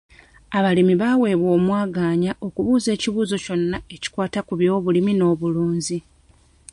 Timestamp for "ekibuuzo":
2.95-3.35